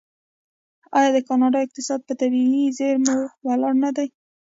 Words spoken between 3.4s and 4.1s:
ولاړ نه دی؟